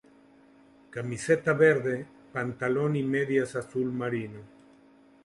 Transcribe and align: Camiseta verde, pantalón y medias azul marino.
Camiseta 0.89 1.53
verde, 1.53 2.07
pantalón 2.33 2.95
y 2.95 3.03
medias 3.03 3.55
azul 3.55 3.91
marino. 3.91 4.39